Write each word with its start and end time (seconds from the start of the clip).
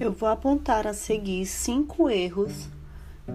Eu 0.00 0.12
vou 0.12 0.28
apontar 0.28 0.86
a 0.86 0.94
seguir 0.94 1.44
cinco 1.44 2.08
erros 2.08 2.68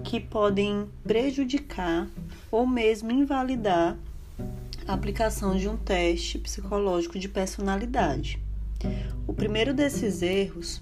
que 0.01 0.17
podem 0.17 0.87
prejudicar 1.03 2.07
ou 2.49 2.65
mesmo 2.65 3.11
invalidar 3.11 3.97
a 4.87 4.93
aplicação 4.93 5.57
de 5.57 5.67
um 5.67 5.75
teste 5.75 6.39
psicológico 6.39 7.19
de 7.19 7.27
personalidade. 7.27 8.39
O 9.27 9.33
primeiro 9.33 9.73
desses 9.73 10.21
erros 10.21 10.81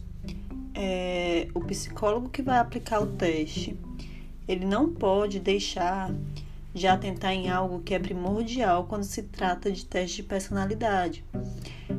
é 0.76 1.48
o 1.52 1.60
psicólogo 1.62 2.30
que 2.30 2.44
vai 2.44 2.60
aplicar 2.60 3.02
o 3.02 3.08
teste. 3.08 3.76
Ele 4.48 4.66
não 4.66 4.94
pode 4.94 5.40
deixar 5.40 6.14
de 6.72 6.86
atentar 6.86 7.32
em 7.32 7.50
algo 7.50 7.82
que 7.82 7.96
é 7.96 8.00
primordial 8.00 8.86
quando 8.86 9.04
se 9.04 9.24
trata 9.24 9.72
de 9.72 9.84
teste 9.84 10.18
de 10.18 10.24
personalidade, 10.28 11.26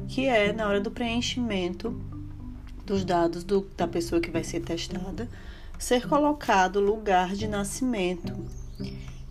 que 0.06 0.26
é 0.26 0.52
na 0.52 0.68
hora 0.68 0.80
do 0.80 0.90
preenchimento 0.90 2.00
dos 2.92 3.06
dados 3.06 3.42
do, 3.42 3.66
da 3.74 3.88
pessoa 3.88 4.20
que 4.20 4.30
vai 4.30 4.44
ser 4.44 4.60
testada, 4.60 5.26
ser 5.78 6.06
colocado 6.06 6.78
lugar 6.78 7.34
de 7.34 7.48
nascimento. 7.48 8.34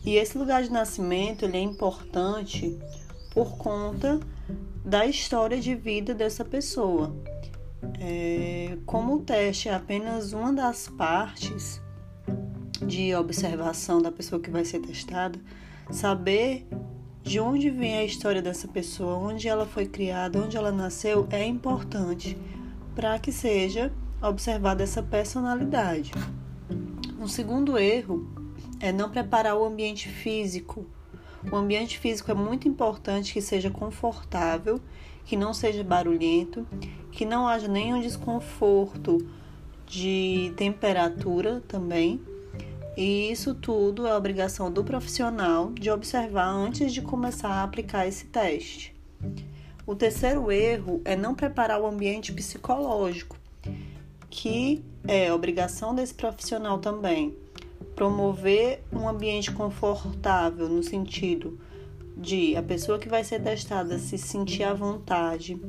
E 0.04 0.16
esse 0.16 0.36
lugar 0.36 0.64
de 0.64 0.72
nascimento 0.72 1.46
ele 1.46 1.58
é 1.58 1.62
importante 1.62 2.76
por 3.32 3.58
conta 3.58 4.20
da 4.84 5.06
história 5.06 5.62
de 5.62 5.76
vida 5.76 6.16
dessa 6.16 6.44
pessoa. 6.44 7.16
É, 8.00 8.80
como 8.84 9.18
o 9.18 9.22
teste 9.22 9.70
é 9.70 9.76
apenas 9.76 10.34
uma 10.34 10.52
das 10.52 10.88
partes 10.88 11.80
de 12.84 13.14
observação 13.14 14.02
da 14.02 14.12
pessoa 14.12 14.42
que 14.42 14.50
vai 14.50 14.66
ser 14.66 14.80
testada, 14.80 15.40
saber 15.92 16.68
de 17.22 17.40
onde 17.40 17.70
vem 17.70 18.00
a 18.00 18.04
história 18.04 18.42
dessa 18.42 18.68
pessoa, 18.68 19.18
onde 19.18 19.48
ela 19.48 19.68
foi 19.68 19.86
criada, 19.86 20.42
onde 20.42 20.58
ela 20.58 20.72
nasceu, 20.72 21.28
é 21.30 21.46
importante 21.46 22.36
para 22.96 23.18
que 23.20 23.32
seja 23.32 23.92
observada 24.22 24.84
essa 24.84 25.02
personalidade. 25.02 26.12
Um 27.20 27.28
segundo 27.28 27.78
erro 27.78 28.28
é 28.80 28.92
não 28.92 29.10
preparar 29.10 29.56
o 29.56 29.64
ambiente 29.64 30.10
físico. 30.10 30.86
O 31.52 31.56
ambiente 31.56 31.98
físico 31.98 32.32
é 32.32 32.34
muito 32.34 32.68
importante 32.68 33.34
que 33.34 33.42
seja 33.42 33.70
confortável, 33.70 34.80
que 35.26 35.36
não 35.36 35.54
seja 35.54 35.84
barulhento, 35.84 36.68
que 37.12 37.26
não 37.26 37.48
haja 37.48 37.68
nenhum 37.68 38.02
desconforto 38.02 39.18
de 39.86 40.54
temperatura 40.56 41.62
também. 41.68 42.22
E 42.98 43.32
isso 43.32 43.54
tudo 43.56 44.06
é 44.06 44.16
obrigação 44.16 44.72
do 44.72 44.84
profissional 44.84 45.72
de 45.72 45.90
observar 45.90 46.48
antes 46.48 46.94
de 46.94 47.02
começar 47.02 47.50
a 47.50 47.64
aplicar 47.64 48.08
esse 48.08 48.26
teste. 48.26 48.96
O 49.86 49.96
terceiro 49.96 50.52
erro 50.52 51.02
é 51.04 51.16
não 51.16 51.34
preparar 51.34 51.82
o 51.82 51.88
ambiente 51.88 52.32
psicológico, 52.32 53.36
que 54.30 54.84
é 55.08 55.34
obrigação 55.34 55.96
desse 55.96 56.14
profissional 56.14 56.78
também. 56.78 57.36
Promover 57.96 58.84
um 58.94 59.10
ambiente 59.10 59.52
confortável 59.52 60.70
no 60.70 60.84
sentido 60.84 61.60
de 62.16 62.56
a 62.56 62.62
pessoa 62.62 63.00
que 63.00 63.10
vai 63.10 63.24
ser 63.24 63.42
testada 63.42 63.98
se 63.98 64.20
sentir 64.20 64.64
à 64.64 64.74
vontade, 64.74 65.60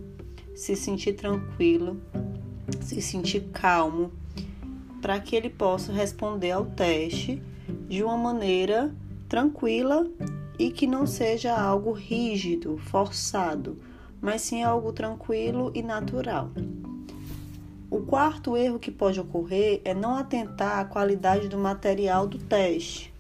se 0.55 0.77
sentir 0.77 1.15
tranquilo, 1.15 1.99
se 2.83 3.01
sentir 3.01 3.49
calmo, 3.53 4.13
para 5.01 5.19
que 5.21 5.35
ele 5.35 5.49
possa 5.49 5.91
responder 5.91 6.51
ao 6.51 6.67
teste 6.67 7.43
de 7.89 8.05
uma 8.05 8.17
maneira 8.17 8.95
tranquila 9.27 10.07
e 10.59 10.71
que 10.71 10.87
não 10.87 11.07
seja 11.07 11.57
algo 11.59 11.93
rígido, 11.93 12.77
forçado 12.77 13.79
mas 14.23 14.43
sim 14.43 14.63
algo 14.63 14.93
tranquilo 14.93 15.73
e 15.75 15.83
natural. 15.83 16.49
O 17.91 18.01
quarto 18.01 18.57
erro 18.57 18.79
que 18.79 18.91
pode 18.91 19.21
ocorrer 19.21 19.83
é 19.85 19.93
não 19.93 20.15
atentar 20.15 20.79
à 20.79 20.85
qualidade 20.85 21.49
do 21.49 21.59
material 21.59 22.27
do 22.27 22.39
teste. 22.39 23.13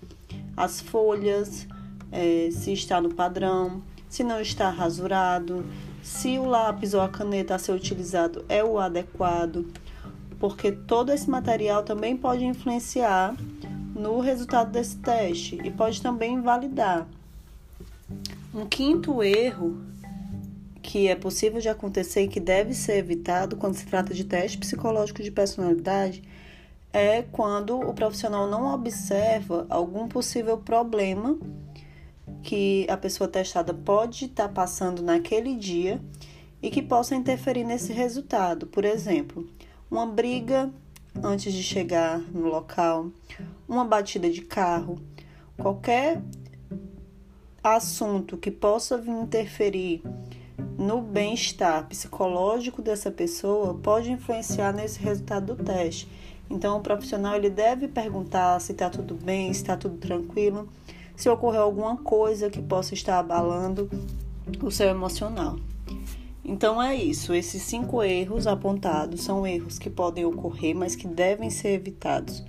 As 0.56 0.80
folhas, 0.80 1.66
é, 2.10 2.48
se 2.50 2.72
está 2.72 3.00
no 3.00 3.12
padrão, 3.12 3.82
se 4.08 4.22
não 4.22 4.40
está 4.40 4.70
rasurado, 4.70 5.64
se 6.02 6.38
o 6.38 6.46
lápis 6.46 6.94
ou 6.94 7.00
a 7.00 7.08
caneta 7.08 7.54
a 7.54 7.58
ser 7.58 7.72
utilizado 7.72 8.44
é 8.48 8.62
o 8.64 8.78
adequado, 8.78 9.66
porque 10.38 10.72
todo 10.72 11.12
esse 11.12 11.28
material 11.28 11.82
também 11.82 12.16
pode 12.16 12.44
influenciar 12.44 13.36
no 13.94 14.20
resultado 14.20 14.70
desse 14.70 14.96
teste 14.96 15.60
e 15.62 15.70
pode 15.70 16.00
também 16.00 16.34
invalidar. 16.34 17.06
Um 18.54 18.66
quinto 18.66 19.22
erro 19.22 19.80
que 20.82 21.08
é 21.08 21.14
possível 21.14 21.60
de 21.60 21.68
acontecer 21.68 22.22
e 22.22 22.28
que 22.28 22.40
deve 22.40 22.74
ser 22.74 22.98
evitado 22.98 23.56
quando 23.56 23.74
se 23.74 23.86
trata 23.86 24.12
de 24.12 24.24
teste 24.24 24.58
psicológico 24.58 25.22
de 25.22 25.30
personalidade 25.30 26.22
é 26.92 27.22
quando 27.22 27.80
o 27.80 27.94
profissional 27.94 28.48
não 28.50 28.74
observa 28.74 29.66
algum 29.70 30.08
possível 30.08 30.58
problema 30.58 31.38
que 32.42 32.86
a 32.90 32.96
pessoa 32.96 33.28
testada 33.28 33.72
pode 33.72 34.26
estar 34.26 34.48
passando 34.48 35.02
naquele 35.02 35.56
dia 35.56 36.00
e 36.60 36.70
que 36.70 36.82
possa 36.82 37.14
interferir 37.14 37.64
nesse 37.64 37.92
resultado. 37.92 38.66
Por 38.66 38.84
exemplo, 38.84 39.48
uma 39.90 40.04
briga 40.04 40.70
antes 41.22 41.52
de 41.52 41.62
chegar 41.62 42.18
no 42.18 42.46
local, 42.46 43.10
uma 43.68 43.84
batida 43.84 44.28
de 44.28 44.42
carro, 44.42 44.98
qualquer 45.56 46.20
assunto 47.62 48.36
que 48.36 48.50
possa 48.50 48.98
vir 48.98 49.12
interferir 49.12 50.02
no 50.78 51.00
bem-estar 51.00 51.86
psicológico 51.88 52.82
dessa 52.82 53.10
pessoa 53.10 53.74
pode 53.74 54.10
influenciar 54.10 54.72
nesse 54.72 55.00
resultado 55.00 55.54
do 55.54 55.64
teste. 55.64 56.08
Então, 56.50 56.78
o 56.78 56.80
profissional 56.80 57.34
ele 57.34 57.50
deve 57.50 57.88
perguntar 57.88 58.60
se 58.60 58.72
está 58.72 58.90
tudo 58.90 59.14
bem, 59.14 59.52
se 59.52 59.60
está 59.60 59.76
tudo 59.76 59.96
tranquilo, 59.96 60.68
se 61.16 61.28
ocorreu 61.28 61.62
alguma 61.62 61.96
coisa 61.96 62.50
que 62.50 62.60
possa 62.60 62.94
estar 62.94 63.18
abalando 63.18 63.88
o 64.62 64.70
seu 64.70 64.88
emocional. 64.88 65.56
Então 66.44 66.82
é 66.82 66.94
isso. 66.94 67.32
Esses 67.32 67.62
cinco 67.62 68.02
erros 68.02 68.46
apontados 68.46 69.22
são 69.22 69.46
erros 69.46 69.78
que 69.78 69.88
podem 69.88 70.24
ocorrer, 70.24 70.74
mas 70.74 70.96
que 70.96 71.06
devem 71.06 71.48
ser 71.48 71.74
evitados 71.74 72.44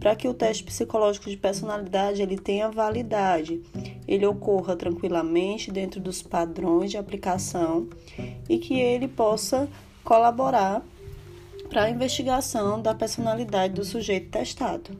para 0.00 0.16
que 0.16 0.28
o 0.28 0.34
teste 0.34 0.64
psicológico 0.64 1.30
de 1.30 1.36
personalidade 1.36 2.22
ele 2.22 2.36
tenha 2.36 2.70
validade, 2.70 3.62
ele 4.06 4.26
ocorra 4.26 4.76
tranquilamente 4.76 5.70
dentro 5.70 6.00
dos 6.00 6.22
padrões 6.22 6.90
de 6.90 6.96
aplicação 6.96 7.88
e 8.48 8.58
que 8.58 8.78
ele 8.78 9.08
possa 9.08 9.68
colaborar 10.04 10.82
para 11.68 11.84
a 11.84 11.90
investigação 11.90 12.80
da 12.80 12.94
personalidade 12.94 13.74
do 13.74 13.84
sujeito 13.84 14.30
testado. 14.30 14.90